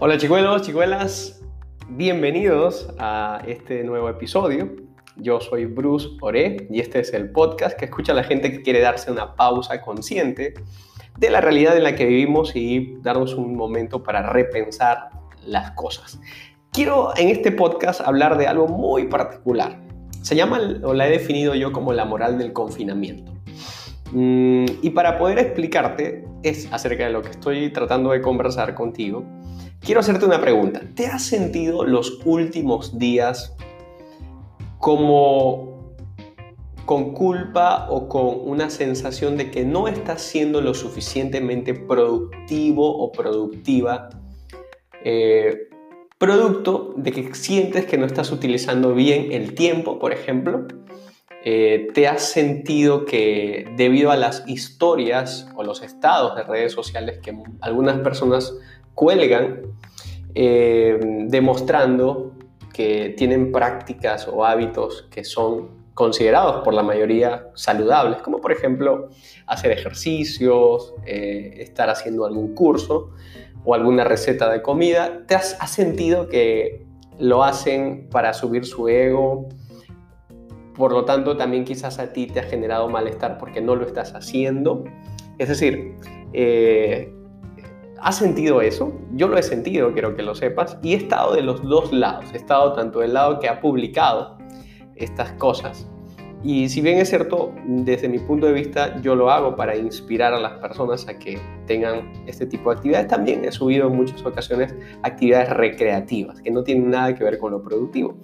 [0.00, 1.42] Hola chicuelos, chicuelas,
[1.88, 4.76] bienvenidos a este nuevo episodio.
[5.16, 8.62] Yo soy Bruce Ore y este es el podcast que escucha a la gente que
[8.62, 10.54] quiere darse una pausa consciente
[11.18, 15.08] de la realidad en la que vivimos y darnos un momento para repensar
[15.44, 16.20] las cosas.
[16.70, 19.80] Quiero en este podcast hablar de algo muy particular.
[20.22, 23.32] Se llama, o la he definido yo como la moral del confinamiento.
[24.12, 29.24] Mm, y para poder explicarte es acerca de lo que estoy tratando de conversar contigo,
[29.80, 30.80] quiero hacerte una pregunta.
[30.94, 33.54] ¿Te has sentido los últimos días
[34.78, 35.94] como
[36.86, 43.12] con culpa o con una sensación de que no estás siendo lo suficientemente productivo o
[43.12, 44.08] productiva?
[45.04, 45.68] Eh,
[46.18, 50.66] producto de que sientes que no estás utilizando bien el tiempo, por ejemplo,
[51.44, 57.20] eh, ¿Te has sentido que debido a las historias o los estados de redes sociales
[57.22, 58.54] que algunas personas
[58.94, 59.62] cuelgan,
[60.34, 62.32] eh, demostrando
[62.72, 69.08] que tienen prácticas o hábitos que son considerados por la mayoría saludables, como por ejemplo
[69.46, 73.10] hacer ejercicios, eh, estar haciendo algún curso
[73.64, 76.86] o alguna receta de comida, ¿te has, has sentido que
[77.18, 79.48] lo hacen para subir su ego?
[80.78, 84.14] Por lo tanto, también quizás a ti te ha generado malestar porque no lo estás
[84.14, 84.84] haciendo.
[85.36, 85.96] Es decir,
[86.32, 87.12] eh,
[88.00, 88.92] ¿has sentido eso?
[89.12, 92.26] Yo lo he sentido, quiero que lo sepas, y he estado de los dos lados.
[92.32, 94.38] He estado tanto del lado que ha publicado
[94.94, 95.88] estas cosas
[96.44, 100.32] y si bien es cierto, desde mi punto de vista yo lo hago para inspirar
[100.32, 104.24] a las personas a que tengan este tipo de actividades, también he subido en muchas
[104.24, 108.16] ocasiones actividades recreativas que no tienen nada que ver con lo productivo.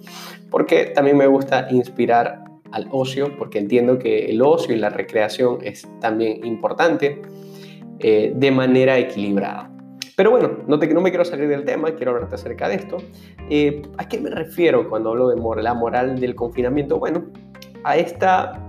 [0.49, 2.44] Porque también me gusta inspirar
[2.75, 7.21] al ocio, porque entiendo que el ocio y la recreación es también importante
[7.99, 9.71] eh, de manera equilibrada.
[10.17, 12.97] Pero bueno, no, te, no me quiero salir del tema, quiero hablarte acerca de esto.
[13.49, 16.99] Eh, ¿A qué me refiero cuando hablo de la moral del confinamiento?
[16.99, 17.31] Bueno,
[17.85, 18.64] a esta,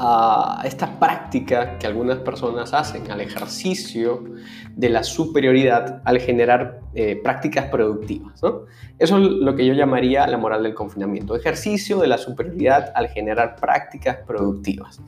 [0.00, 4.24] a esta práctica que algunas personas hacen, al ejercicio
[4.76, 8.40] de la superioridad al generar eh, prácticas productivas.
[8.98, 13.08] Eso es lo que yo llamaría la moral del confinamiento, ejercicio de la superioridad al
[13.08, 15.02] generar prácticas productivas.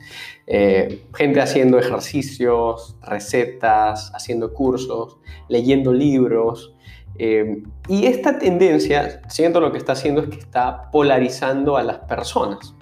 [0.45, 6.75] Eh, gente haciendo ejercicios, recetas, haciendo cursos, leyendo libros,
[7.17, 11.99] eh, y esta tendencia, siento lo que está haciendo es que está polarizando a las
[11.99, 12.73] personas.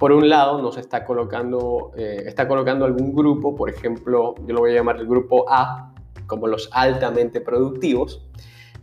[0.00, 4.60] Por un lado, nos está colocando, eh, está colocando algún grupo, por ejemplo, yo lo
[4.60, 5.92] voy a llamar el grupo A,
[6.26, 8.26] como los altamente productivos,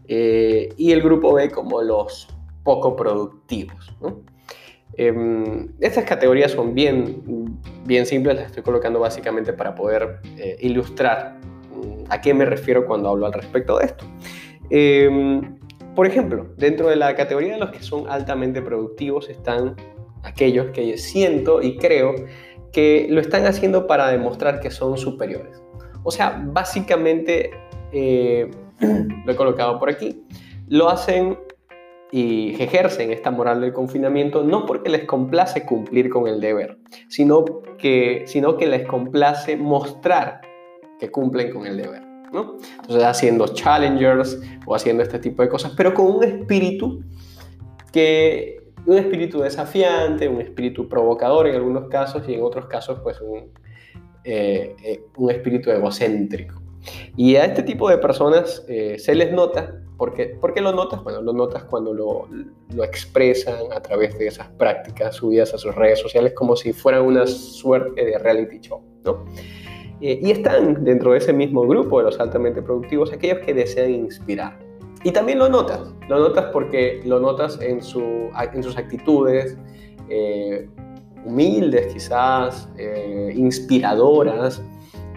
[0.08, 2.28] eh, y el grupo B como los
[2.64, 3.92] poco productivos.
[4.94, 10.20] Em, estas categorías son bien, bien simples, las estoy colocando básicamente para poder
[10.60, 14.06] ilustrar mm, a qué me refiero cuando hablo al respecto de esto.
[14.70, 15.58] Em,
[15.96, 19.76] por ejemplo, dentro de la categoría de los que son altamente productivos están
[20.28, 22.16] aquellos que siento y creo
[22.72, 25.62] que lo están haciendo para demostrar que son superiores.
[26.04, 27.52] O sea, básicamente,
[27.92, 28.50] eh,
[29.26, 30.24] lo he colocado por aquí,
[30.68, 31.38] lo hacen
[32.12, 36.78] y ejercen esta moral del confinamiento no porque les complace cumplir con el deber,
[37.10, 37.44] sino
[37.78, 40.42] que, sino que les complace mostrar
[41.00, 42.04] que cumplen con el deber.
[42.28, 47.02] Entonces haciendo challengers o haciendo este tipo de cosas, pero con un espíritu
[47.92, 53.20] que un espíritu desafiante, un espíritu provocador en algunos casos y en otros casos pues
[53.22, 53.52] un,
[54.24, 56.62] eh, eh, un espíritu egocéntrico.
[57.16, 61.04] Y a este tipo de personas eh, se les nota, porque, ¿por qué lo notas?
[61.04, 62.28] Bueno, lo notas cuando lo,
[62.74, 67.02] lo, expresan a través de esas prácticas subidas a sus redes sociales como si fuera
[67.02, 69.26] una suerte de reality show, ¿no?
[70.00, 74.67] Y están dentro de ese mismo grupo de los altamente productivos aquellos que desean inspirar.
[75.08, 75.80] Y también lo notas,
[76.10, 79.56] lo notas porque lo notas en, su, en sus actitudes
[80.10, 80.68] eh,
[81.24, 84.62] humildes quizás, eh, inspiradoras,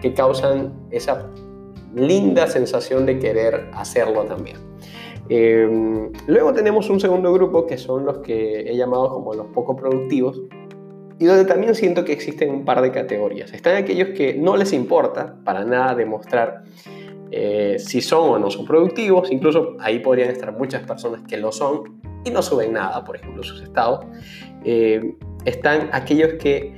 [0.01, 1.27] que causan esa
[1.93, 4.55] linda sensación de querer hacerlo también.
[6.27, 10.39] luego tenemos un segundo grupo que son los que he llamado como los poco productivos,
[11.19, 13.51] y donde también siento que existen un par de categorías.
[13.51, 16.63] Están aquellos que no les importa para nada demostrar
[17.31, 21.51] eh, si son o no son productivos, incluso ahí podrían estar muchas personas que lo
[21.53, 24.05] son y no suben nada, por ejemplo, sus estados.
[24.65, 26.75] Eh, están aquellos que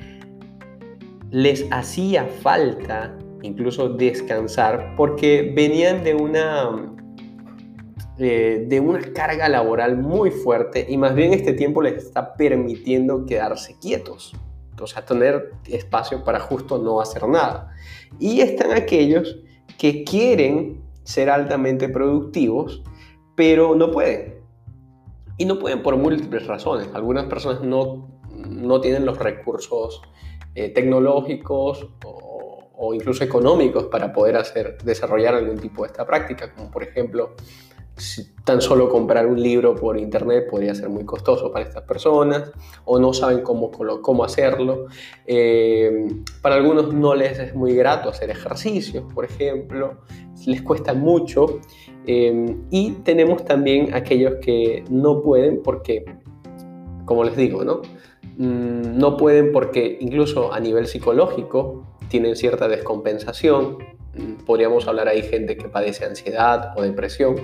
[1.31, 6.93] les hacía falta incluso descansar porque venían de una
[8.19, 13.25] eh, de una carga laboral muy fuerte y más bien este tiempo les está permitiendo
[13.25, 14.35] quedarse quietos,
[14.79, 17.73] o sea, tener espacio para justo no hacer nada.
[18.19, 19.42] Y están aquellos
[19.77, 22.83] que quieren ser altamente productivos,
[23.35, 24.35] pero no pueden.
[25.37, 26.89] Y no pueden por múltiples razones.
[26.93, 30.01] Algunas personas no, no tienen los recursos
[30.55, 36.53] eh, tecnológicos o, o, incluso económicos para poder hacer, desarrollar algún tipo de esta práctica,
[36.53, 37.35] como por ejemplo
[38.43, 42.51] tan solo comprar un libro por internet podría ser muy costoso para estas personas
[42.85, 44.87] o no saben cómo, cómo hacerlo.
[45.25, 46.07] Eh,
[46.41, 49.99] para algunos no les es muy grato hacer ejercicios, por ejemplo,
[50.45, 51.59] les cuesta mucho.
[52.05, 56.03] Eh, y tenemos también aquellos que no pueden porque,
[57.05, 57.81] como les digo, ¿no?
[58.37, 63.77] Mm, no pueden porque incluso a nivel psicológico tienen cierta descompensación.
[64.15, 67.35] Mm, podríamos hablar ahí gente que padece ansiedad o depresión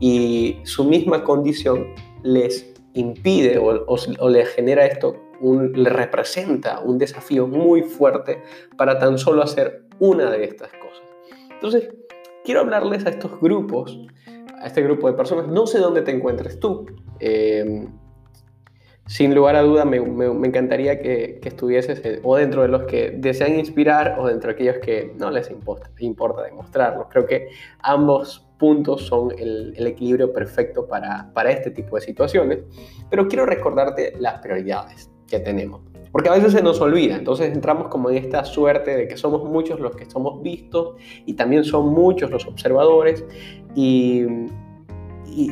[0.00, 6.98] y su misma condición les impide o, o, les genera esto, un, le representa un
[6.98, 8.42] desafío muy fuerte
[8.76, 11.02] para tan solo hacer una de estas cosas.
[11.50, 11.88] Entonces,
[12.44, 13.98] quiero hablarles a estos grupos,
[14.60, 16.86] a este grupo de personas, no sé dónde te encuentres tú.
[17.18, 17.88] Eh,
[19.06, 19.98] sin lugar a duda me,
[20.46, 25.12] encantaría que, estuvieses o dentro de los que desean inspirar o dentro de aquellos que
[25.18, 27.08] no les importa, importa demostrarlo.
[27.10, 27.48] Creo que
[27.80, 32.60] ambos puntos son el, equilibrio perfecto para, para este tipo de situaciones,
[33.10, 35.82] pero quiero recordarte las prioridades que tenemos.
[36.10, 39.42] Porque a veces se nos olvida, entonces entramos como en esta suerte de que somos
[39.44, 40.94] muchos los que somos vistos
[41.26, 43.24] y también son muchos los observadores
[43.74, 44.24] y,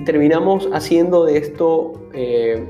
[0.07, 2.65] terminamos haciendo de esto eh,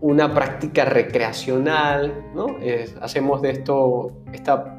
[0.00, 2.56] una práctica recreacional, ¿no?
[3.00, 4.78] hacemos de esto, esta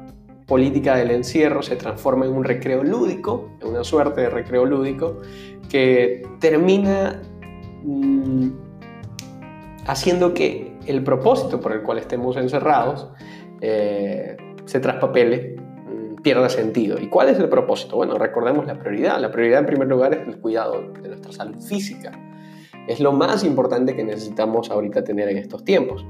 [0.50, 5.20] política del encierro se transforma en un recreo lúdico, en una suerte de recreo lúdico,
[5.68, 7.22] que termina
[7.84, 8.48] mm,
[9.86, 13.08] haciendo que el propósito por el cual estemos encerrados
[13.60, 16.98] eh, se traspapele, mm, pierda sentido.
[17.00, 17.94] ¿Y cuál es el propósito?
[17.94, 19.20] Bueno, recordemos la prioridad.
[19.20, 22.10] La prioridad en primer lugar es el cuidado de nuestra salud física
[22.86, 26.04] es lo más importante que necesitamos ahorita tener en estos tiempos.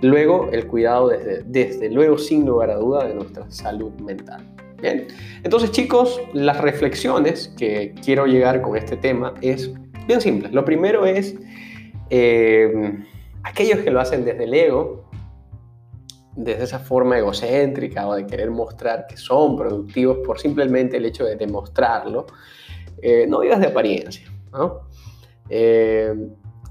[0.00, 4.48] Luego, el cuidado desde, desde luego, sin lugar a duda, de nuestra salud mental.
[4.80, 5.06] Bien,
[5.44, 9.70] entonces chicos, las reflexiones que quiero llegar con este tema es
[10.08, 10.48] bien simple.
[10.50, 11.36] Lo primero es
[12.10, 12.98] eh,
[13.44, 15.04] aquellos que lo hacen desde el ego,
[16.34, 21.24] desde esa forma egocéntrica o de querer mostrar que son productivos por simplemente el hecho
[21.24, 22.26] de demostrarlo,
[23.00, 24.26] eh, no vivas de apariencia.
[25.54, 26.14] Eh,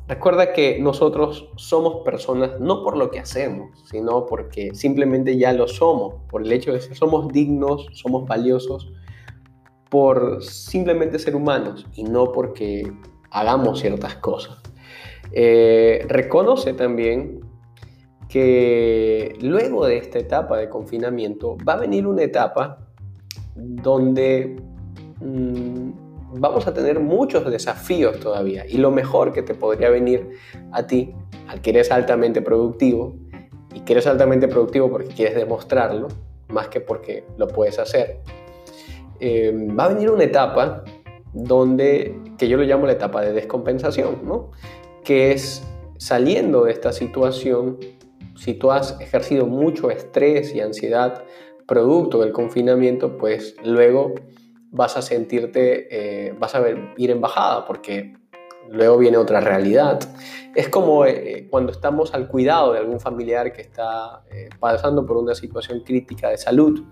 [0.07, 5.67] recuerda que nosotros somos personas no por lo que hacemos, sino porque simplemente ya lo
[5.67, 8.91] somos, por el hecho de que somos dignos, somos valiosos,
[9.91, 12.91] por simplemente ser humanos y no porque
[13.29, 14.57] hagamos ciertas cosas.
[15.31, 17.41] Eh, reconoce también
[18.27, 22.79] que luego de esta etapa de confinamiento va a venir una etapa
[23.55, 24.55] donde
[25.19, 30.29] mm, vamos a tener muchos desafíos todavía y lo mejor que te podría venir
[30.71, 31.13] a ti,
[31.47, 33.15] al que eres altamente productivo,
[33.73, 36.07] y que eres altamente productivo porque quieres demostrarlo,
[36.49, 38.19] más que porque lo puedes hacer,
[39.19, 40.83] eh, va a venir una etapa
[41.33, 44.51] donde, que yo lo llamo la etapa de descompensación, ¿no?
[45.03, 45.63] que es
[45.97, 47.77] saliendo de esta situación,
[48.35, 51.23] si tú has ejercido mucho estrés y ansiedad
[51.67, 54.15] producto del confinamiento, pues luego
[54.71, 55.87] vas a sentirte,
[56.29, 58.13] eh, vas a ver, ir en bajada porque
[58.69, 59.99] luego viene otra realidad.
[60.55, 65.17] Es como eh, cuando estamos al cuidado de algún familiar que está eh, pasando por
[65.17, 66.83] una situación crítica de salud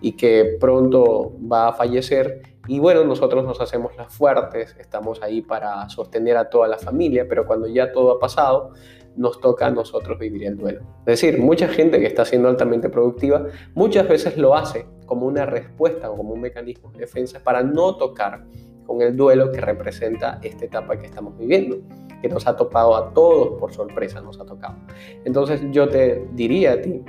[0.00, 5.40] y que pronto va a fallecer y bueno, nosotros nos hacemos las fuertes, estamos ahí
[5.40, 8.72] para sostener a toda la familia, pero cuando ya todo ha pasado,
[9.16, 10.82] nos toca a nosotros vivir el duelo.
[11.00, 15.46] Es decir, mucha gente que está siendo altamente productiva muchas veces lo hace como una
[15.46, 18.44] respuesta o como un mecanismo de defensa para no tocar
[18.86, 21.78] con el duelo que representa esta etapa que estamos viviendo,
[22.22, 24.76] que nos ha topado a todos por sorpresa, nos ha tocado.
[25.24, 27.02] Entonces yo te diría a ti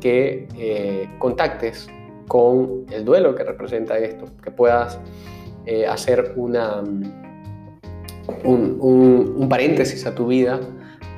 [0.00, 1.88] que eh, contactes
[2.26, 4.98] con el duelo que representa esto, que puedas
[5.66, 6.82] eh, hacer una,
[8.44, 10.60] un, paréntesis a tu vida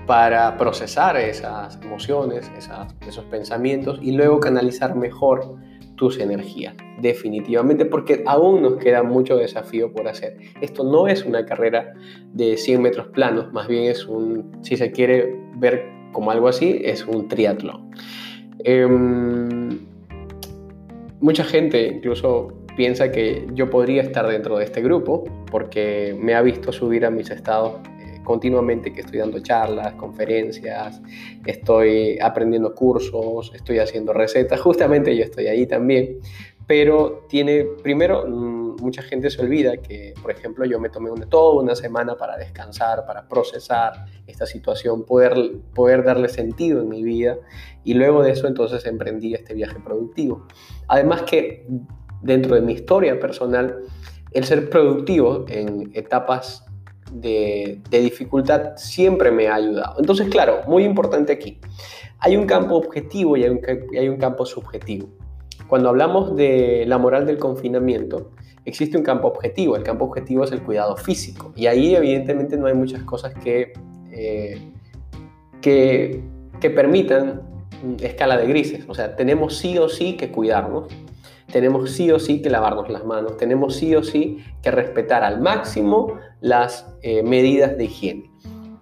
[0.06, 2.50] para procesar esas emociones,
[3.06, 5.56] esos pensamientos y luego canalizar mejor
[6.02, 10.36] tus energías, definitivamente, porque aún nos queda mucho desafío por hacer.
[10.60, 11.94] Esto no es una carrera
[12.32, 16.80] de 100 metros planos, más bien es un, si se quiere ver como algo así,
[16.84, 17.88] es un triatlón.
[18.64, 19.78] Em,
[21.20, 26.42] mucha gente incluso piensa que yo podría estar dentro de este grupo porque me ha
[26.42, 27.74] visto subir a mis estados
[28.24, 31.00] continuamente que estoy dando charlas, conferencias,
[31.44, 36.18] estoy aprendiendo cursos, estoy haciendo recetas, justamente yo estoy ahí también.
[36.64, 41.26] pero tiene, primero, mm, mucha gente se olvida que, por ejemplo, yo me tomé una,
[41.26, 45.34] toda una semana para descansar, para procesar esta situación, poder,
[45.74, 47.36] poder darle sentido en mi vida
[47.84, 50.46] y luego de eso entonces emprendí este viaje productivo.
[50.88, 51.66] Además que
[52.22, 53.80] dentro de mi historia personal,
[54.32, 56.64] el ser productivo en etapas
[57.12, 59.96] de, dificultad siempre me ha ayudado.
[59.98, 61.58] Entonces, claro, muy importante aquí.
[62.18, 63.60] Hay un campo objetivo y hay un,
[63.98, 65.08] hay un campo subjetivo.
[65.66, 68.30] Cuando hablamos de la moral del confinamiento,
[68.64, 69.76] existe un campo objetivo.
[69.76, 71.52] El campo objetivo es el cuidado físico.
[71.56, 73.72] Y ahí evidentemente no hay muchas cosas que,
[74.10, 74.60] eh,
[75.60, 76.22] que,
[76.60, 77.42] que permitan
[78.00, 78.84] escala de grises.
[78.88, 80.88] O sea, tenemos sí o sí que cuidarnos
[81.52, 85.40] tenemos sí o sí que lavarnos las manos, tenemos sí o sí que respetar al
[85.40, 88.30] máximo las eh, medidas de higiene.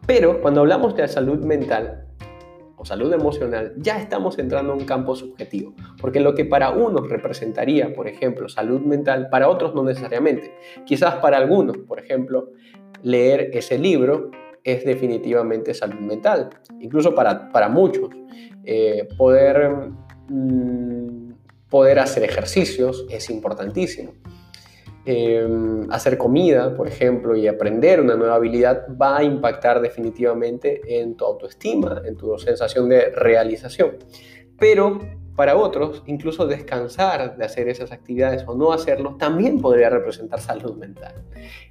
[0.07, 2.07] Pero cuando hablamos de salud mental
[2.77, 7.09] o salud emocional, ya estamos entrando en un campo subjetivo, porque lo que para unos
[7.09, 10.55] representaría, por ejemplo, salud mental, para otros no necesariamente.
[10.87, 12.51] Quizás para algunos, por ejemplo,
[13.03, 14.31] leer ese libro
[14.63, 16.51] es definitivamente salud mental,
[16.81, 18.11] incluso para, para muchos.
[18.65, 19.91] Eh, poder...
[20.29, 21.00] Mm,
[21.71, 24.13] Poder hacer ejercicios es importantísimo.
[25.07, 31.17] Em, hacer comida, por ejemplo, y aprender una nueva habilidad va a impactar definitivamente en
[31.17, 33.97] tu autoestima, en tu sensación de realización.
[34.59, 35.01] Pero
[35.37, 40.77] para otros, incluso descansar de hacer esas actividades o no hacerlo también podría representar salud
[40.77, 41.15] mental.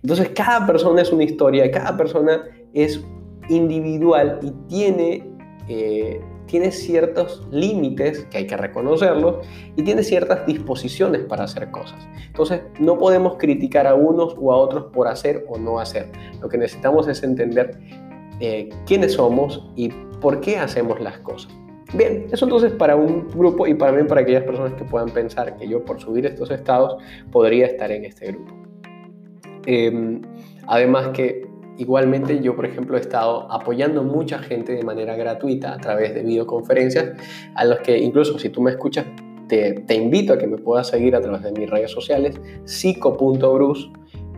[0.02, 3.00] Entonces, cada persona es una historia, cada persona es
[3.48, 5.32] individual y tiene
[5.68, 12.08] eh, tiene ciertos límites que hay que reconocerlos y tiene ciertas disposiciones para hacer cosas.
[12.26, 16.08] Entonces, no podemos criticar a unos o a otros por hacer o no hacer.
[16.42, 17.80] Lo que necesitamos es entender
[18.40, 19.90] eh, quiénes somos y
[20.22, 21.52] por qué hacemos las cosas.
[21.94, 25.56] Bien, eso entonces para un grupo y para mí para aquellas personas que puedan pensar
[25.58, 27.02] que yo por subir estos estados
[27.32, 28.54] podría estar en este grupo.
[29.66, 30.22] Em,
[30.68, 31.49] además que
[31.80, 36.24] Igualmente yo, por ejemplo, he estado apoyando mucha gente de manera gratuita a través de
[36.24, 37.14] videoconferencias,
[37.56, 39.06] a los que incluso si tú me escuchas,
[39.48, 43.90] te, invito a que me puedas seguir a través de mis redes sociales, psico.bruce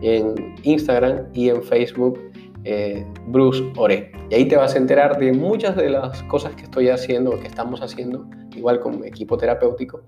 [0.02, 2.31] en Instagram y en Facebook,
[2.64, 4.12] eh, Bruce Ore.
[4.30, 7.40] Y ahí te vas a enterar de muchas de las cosas que estoy haciendo o
[7.40, 10.02] que estamos haciendo, igual como equipo terapéutico,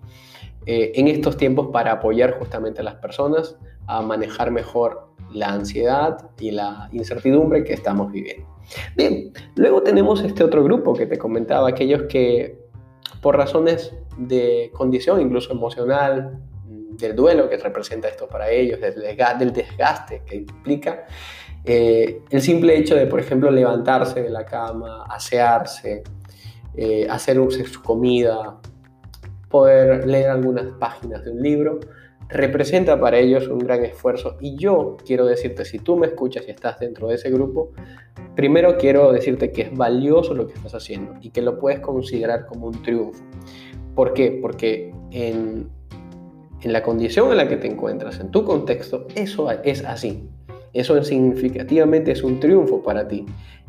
[0.67, 3.57] eh, en estos tiempos para apoyar justamente a las personas
[3.87, 8.47] a manejar mejor la ansiedad y la incertidumbre que estamos viviendo.
[8.97, 12.59] Bien, luego tenemos este otro grupo que te comentaba, aquellos que
[13.21, 16.41] por razones de condición, incluso emocional,
[16.99, 21.07] del duelo que representa esto para ellos, del desgaste que implica,
[21.65, 26.03] eh, el simple hecho de, por ejemplo, levantarse de la cama, asearse,
[26.77, 28.59] eh, hacer su comida,
[29.49, 31.81] poder leer algunas páginas de un libro,
[32.29, 34.37] representa para ellos un gran esfuerzo.
[34.41, 37.71] Y yo quiero decirte, si tú me escuchas y estás dentro de ese grupo,
[38.35, 42.47] primero quiero decirte que es valioso lo que estás haciendo y que lo puedes considerar
[42.47, 43.23] como un triunfo.
[43.95, 44.39] ¿Por qué?
[44.43, 45.71] Porque en,
[46.61, 50.29] en la condición en la que te encuentras, en tu contexto, eso es así.
[50.75, 53.25] Eso significativamente es un triunfo para ti.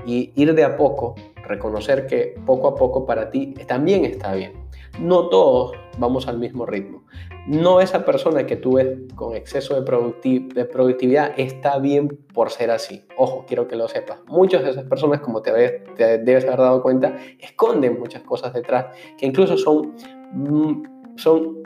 [0.06, 1.16] Y ir de a poco,
[1.48, 4.66] reconocer que poco a poco para ti también está bien
[5.00, 7.04] no todos vamos al mismo ritmo.
[7.48, 9.84] No esa persona que tú ves con exceso de,
[10.66, 13.06] productividad está bien por ser así.
[13.18, 14.20] Ojo, quiero que lo sepas.
[14.28, 15.52] Muchas de esas personas, como te,
[15.98, 19.94] debes haber dado cuenta, esconden muchas cosas detrás que incluso son,
[20.34, 21.64] mm, son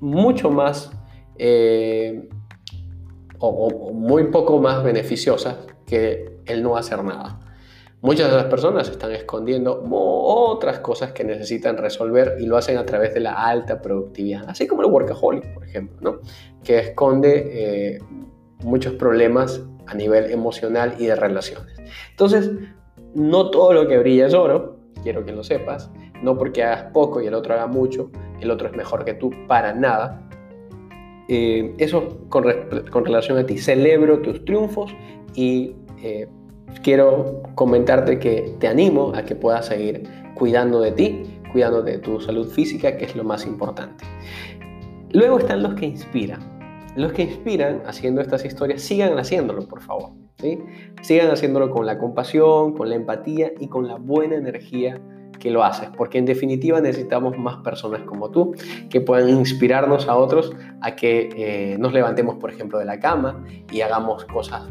[0.00, 0.90] mucho más
[1.36, 2.28] eh,
[3.92, 7.40] muy poco más beneficiosas que el no hacer nada.
[8.00, 12.84] Muchas de las personas están escondiendo otras cosas que necesitan resolver y lo hacen a
[12.84, 16.20] través de la alta productividad, así como el workaholic, por ejemplo, ¿no?
[16.62, 17.98] que esconde eh,
[18.62, 21.80] muchos problemas a nivel emocional y de relaciones.
[22.10, 22.50] Entonces,
[23.14, 25.90] no todo lo que brilla es oro, quiero que lo sepas,
[26.22, 28.10] no porque hagas poco y el otro haga mucho,
[28.40, 30.28] el otro es mejor que tú, para nada.
[31.28, 34.94] Eh, eso con, relación a ti, celebro tus triunfos
[35.34, 36.28] y eh,
[36.82, 40.02] quiero comentarte que te animo a que puedas seguir
[40.34, 44.04] cuidando de ti, cuidando de tu salud física, que es lo más importante.
[45.12, 46.40] Luego están los que inspiran.
[46.96, 50.10] Los que inspiran haciendo estas historias, sigan haciéndolo, por favor.
[50.38, 50.58] ¿sí?
[51.02, 55.00] Sigan haciéndolo con la compasión, con la empatía y con la buena energía
[55.38, 58.54] que lo haces, porque en definitiva necesitamos más personas como tú
[58.90, 63.44] que puedan inspirarnos a otros a que eh, nos levantemos, por ejemplo, de la cama
[63.72, 64.62] y hagamos cosas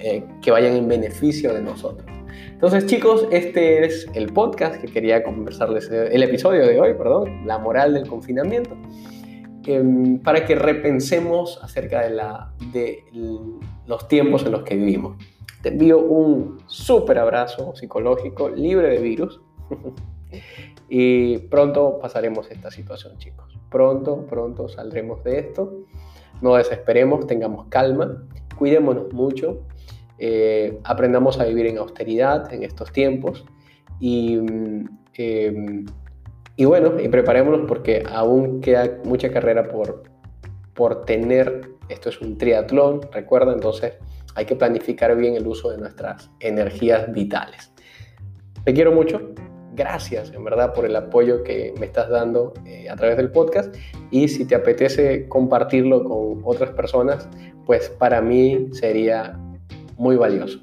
[0.00, 2.06] eh, que vayan en beneficio de nosotros.
[2.50, 7.58] Entonces chicos, este es el podcast que quería conversarles, el episodio de hoy, perdón, la
[7.58, 8.76] moral del confinamiento.
[9.68, 13.02] em, para que repensemos acerca de, la, de
[13.86, 15.16] los tiempos en los que vivimos.
[15.60, 19.40] Te envío un súper abrazo psicológico libre de virus.
[20.88, 23.58] y pronto pasaremos esta situación, chicos.
[23.70, 25.84] Pronto, pronto saldremos de esto.
[26.40, 28.26] No desesperemos, tengamos calma,
[28.58, 29.62] cuidémonos mucho,
[30.18, 33.44] eh, aprendamos a vivir en austeridad en estos tiempos
[34.00, 34.38] y,
[35.14, 35.86] em,
[36.56, 40.02] y bueno, y preparémonos porque aún queda mucha carrera por,
[40.74, 41.70] por tener.
[41.88, 43.94] Esto es un triatlón, recuerda, entonces
[44.34, 47.72] hay que planificar bien el uso de nuestras energías vitales.
[48.64, 49.34] Te quiero mucho.
[49.76, 53.74] Gracias, en verdad, por el apoyo que me estás dando eh, a través del podcast.
[54.10, 57.28] Y si te apetece compartirlo con otras personas,
[57.66, 59.38] pues para mí sería
[59.98, 60.58] muy valioso.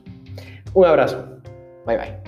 [0.74, 1.24] Un abrazo.
[1.86, 2.23] Bye bye.